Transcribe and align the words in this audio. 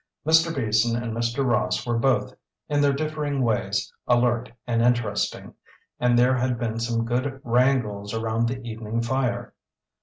Mr. 0.25 0.55
Beason 0.55 0.95
and 0.99 1.15
Mr. 1.15 1.45
Ross 1.45 1.85
were 1.85 1.99
both, 1.99 2.33
in 2.67 2.81
their 2.81 2.91
differing 2.91 3.43
ways, 3.43 3.93
alert 4.07 4.51
and 4.65 4.81
interesting, 4.81 5.53
and 5.99 6.17
there 6.17 6.35
had 6.37 6.57
been 6.57 6.79
some 6.79 7.05
good 7.05 7.39
wrangles 7.43 8.11
around 8.11 8.47
the 8.47 8.59
evening 8.63 9.03
fire. 9.03 9.53